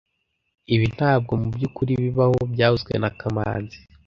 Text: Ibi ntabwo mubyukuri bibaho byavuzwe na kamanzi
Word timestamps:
Ibi 0.73 0.85
ntabwo 0.95 1.31
mubyukuri 1.41 1.91
bibaho 2.03 2.37
byavuzwe 2.53 2.93
na 3.01 3.09
kamanzi 3.19 3.77